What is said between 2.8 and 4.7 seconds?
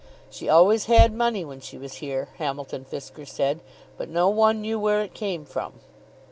Fisker said, "but no one